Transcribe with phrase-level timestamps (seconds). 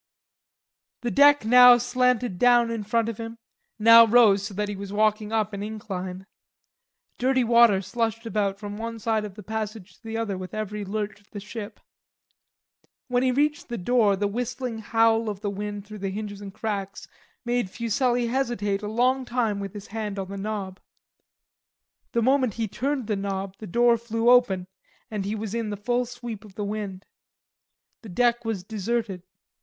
[1.01, 3.37] The deck now slanted down in front of him,
[3.77, 6.25] now rose so that he was walking up an incline.
[7.19, 10.83] Dirty water slushed about from one side of the passage to the other with every
[10.83, 11.79] lurch of the ship.
[13.09, 16.51] When he reached the door the whistling howl of the wind through the hinges and
[16.51, 17.07] cracks
[17.45, 20.79] made Fuselli hesitate a long time with his hand on the knob.
[22.13, 24.65] The moment he turned the knob the door flew open
[25.11, 27.05] and he was in the full sweep of the wind.
[28.01, 29.21] The deck was deserted.